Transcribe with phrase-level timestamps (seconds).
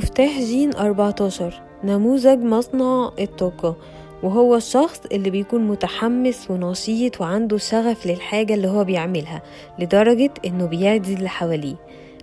[0.00, 3.76] مفتاح جين 14 نموذج مصنع الطاقة
[4.22, 9.42] وهو الشخص اللي بيكون متحمس ونشيط وعنده شغف للحاجة اللي هو بيعملها
[9.78, 11.76] لدرجة إنه بيعدي اللي حواليه.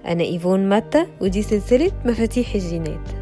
[0.05, 3.16] أنا إيفون ماتا ودي سلسلة مفاتيح الجينات.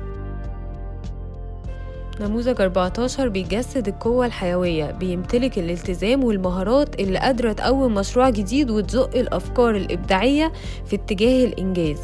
[2.22, 9.76] نموذج 14 بيجسد القوة الحيوية بيمتلك الالتزام والمهارات اللي قادرة تقوم مشروع جديد وتزق الأفكار
[9.76, 10.52] الإبداعية
[10.86, 11.98] في اتجاه الإنجاز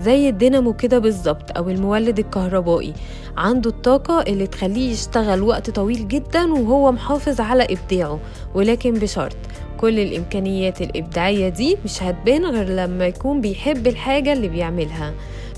[0.00, 2.92] زي الدينامو كده بالظبط أو المولد الكهربائي.
[3.36, 8.20] عنده الطاقة اللي تخليه يشتغل وقت طويل جدا وهو محافظ على إبداعه
[8.54, 9.36] ولكن بشرط
[9.76, 15.14] كل الإمكانيات الإبداعية دي مش هتبان غير لما يكون بيحب الحاجة اللي بيعملها.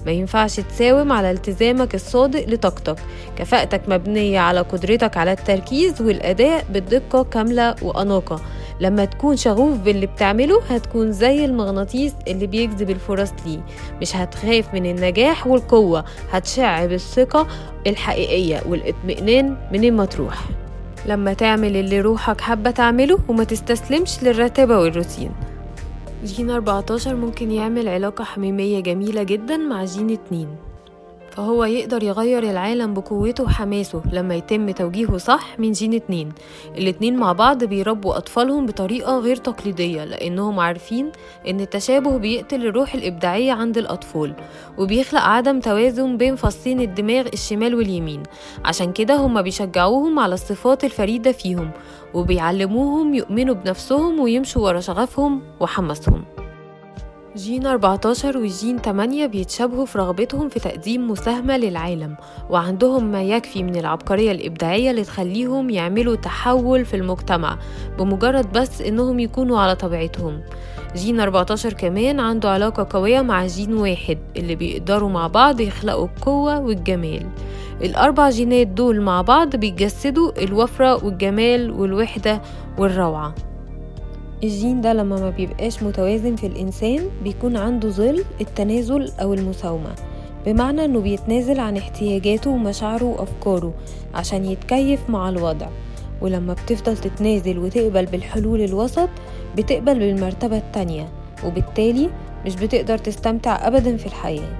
[0.07, 2.97] ما ينفعش تساوم على التزامك الصادق لطاقتك.
[3.37, 8.41] كفاءتك مبنية على قدرتك على التركيز والأداء بدقة كاملة وأناقة.
[8.81, 13.61] لما تكون شغوف باللي بتعمله هتكون زي المغناطيس اللي بيجذب الفرص ليه.
[14.01, 17.47] مش هتخاف من النجاح والقوة هتشع بالثقة
[17.87, 20.45] الحقيقية والإطمئنان منين ما تروح.
[21.07, 25.31] لما تعمل اللي روحك حابة تعمله وما تستسلمش للرتابة والروتين.
[26.25, 30.49] جين 14 ممكن يعمل علاقة حميمية جميلة جدا مع جين 2
[31.39, 36.33] فهو يقدر يغير العالم بقوته وحماسه لما يتم توجيهه صح من جين اتنين.
[36.77, 41.13] الاتنين مع بعض بيربوا أطفالهم بطريقة غير تقليدية لأنهم عارفين
[41.49, 44.35] إن التشابه بيقتل الروح الإبداعية عند الأطفال
[44.79, 48.23] وبيخلق عدم توازن بين فصين الدماغ الشمال واليمين.
[48.65, 51.71] عشان كده هما بيشجعوهم على الصفات الفريدة فيهم
[52.15, 56.25] وبيعلموهم يؤمنوا بنفسهم ويمشوا ورا شغفهم وحماسهم.
[57.39, 62.17] جين 14 وجين 8 بيتشابهوا في رغبتهم في تقديم مساهمة للعالم
[62.51, 67.59] وعندهم ما يكفي من العبقرية الإبداعية اللي تخليهم يعملوا تحول في المجتمع
[67.99, 70.41] بمجرد بس إنهم يكونوا على طبيعتهم.
[70.97, 76.61] جين 14 كمان عنده علاقة قوية مع جين واحد اللي بيقدروا مع بعض يخلقوا القوة
[76.61, 77.27] والجمال.
[77.83, 82.43] الأربع جينات دول مع بعض بيجسدوا الوفرة والجمال والوحدة
[82.79, 83.35] والروعة.
[84.43, 89.95] الجين ده لما ما بيبقاش متوازن في الإنسان بيكون عنده ظل التنازل أو المساومة.
[90.47, 93.73] بمعنى إنه بيتنازل عن احتياجاته ومشاعره وأفكاره
[94.15, 95.69] عشان يتكيف مع الوضع.
[96.21, 99.09] ولما بتفضل تتنازل وتقبل بالحلول الوسط
[99.57, 101.09] بتقبل بالمرتبة التانية
[101.47, 102.11] وبالتالي
[102.47, 104.57] مش بتقدر تستمتع أبدا في الحياة.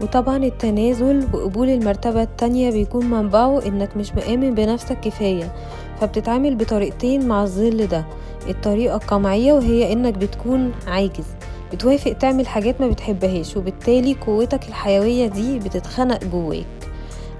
[0.00, 5.52] وطبعا التنازل وقبول المرتبة التانية بيكون منبعه إنك مش مآمن بنفسك كفاية
[6.00, 8.04] فبتتعامل بطريقتين مع الظل ده.
[8.48, 11.26] الطريقة القمعية وهي إنك بتكون عاجز.
[11.72, 16.66] بتوافق تعمل حاجات ما بتحبهاش وبالتالي قوتك الحيوية دي بتتخنق جواك.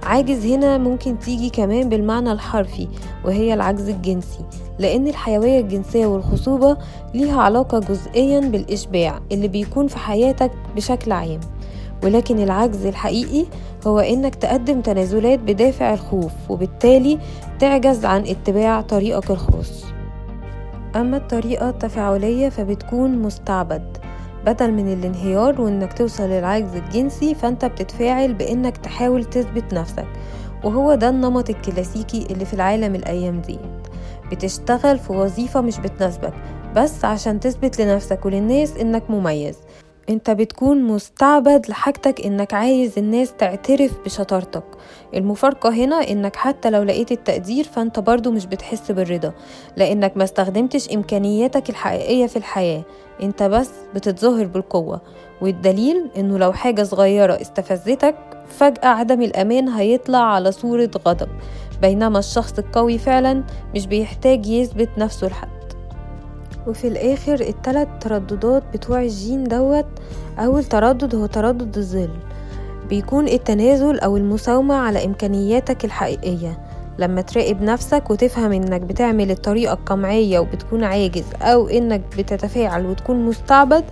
[0.03, 2.87] عاجز هنا ممكن تيجي كمان بالمعنى الحرفي
[3.25, 4.45] وهي العجز الجنسي.
[4.79, 6.77] لأن الحيوية الجنسية والخصوبة
[7.13, 11.39] ليها علاقة جزئيا بالإشباع اللي بيكون في حياتك بشكل عام.
[12.03, 13.45] ولكن العجز الحقيقي
[13.87, 17.19] هو إنك تقدم تنازلات بدافع الخوف وبالتالي
[17.59, 19.92] تعجز عن اتباع طريقك الخاص.
[20.95, 23.97] أما الطريقة التفاعلية فبتكون مستعبد.
[24.45, 30.07] بدل من الانهيار وإنك توصل للعجز الجنسي فأنت بتتفاعل بإنك تحاول تثبت نفسك.
[30.63, 33.59] وهو ده النمط الكلاسيكي اللي في العالم الأيام دي.
[34.31, 36.33] بتشتغل في وظيفة مش بتناسبك
[36.75, 39.57] بس عشان تثبت لنفسك وللناس إنك مميز.
[40.09, 44.63] انت بتكون مستعبد لحاجتك انك عايز الناس تعترف بشطارتك.
[45.13, 49.33] المفارقة هنا انك حتى لو لقيت التقدير فانت برضو مش بتحس بالرضا
[49.77, 52.83] لانك ما استخدمتش امكانياتك الحقيقية في الحياة.
[53.23, 55.01] انت بس بتتظاهر بالقوة
[55.41, 58.15] والدليل انه لو حاجة صغيرة استفزتك
[58.47, 61.29] فجأة عدم الأمان هيطلع على صورة غضب.
[61.81, 63.43] بينما الشخص القوي فعلا
[63.75, 65.62] مش بيحتاج يثبت نفسه لحد.
[66.67, 69.85] وفي الآخر التلات ترددات بتوع الجين دوت
[70.39, 72.09] أول تردد هو تردد الظل.
[72.89, 76.59] بيكون التنازل أو المساومة على إمكانياتك الحقيقية.
[76.99, 83.83] لما تراقب نفسك وتفهم إنك بتعمل الطريقة القمعية وبتكون عاجز أو إنك بتتفاعل وتكون مستعبد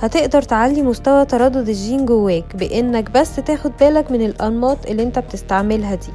[0.00, 5.94] هتقدر تعلي مستوى تردد الجين جواك بإنك بس تاخد بالك من الأنماط اللي أنت بتستعملها
[5.94, 6.12] دي.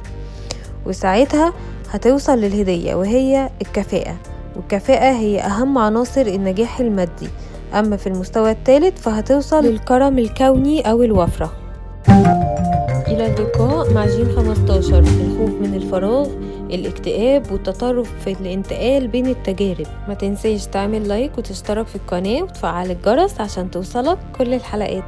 [0.86, 1.52] وساعتها
[1.90, 4.16] هتوصل للهدية وهي الكفاءة.
[4.56, 7.28] والكفاءة هي أهم عناصر النجاح المادي.
[7.74, 11.52] أما في المستوى الثالث فهتوصل للكرم الكوني أو الوفرة.
[13.08, 16.28] إلى اللقاء مع جين 15 الخوف من الفراغ
[16.70, 19.86] الاكتئاب والتطرف في الانتقال بين التجارب.
[20.08, 25.04] ما تنسيش تعمل لايك وتشترك في القناة وتفعل الجرس عشان توصلك كل الحلقات.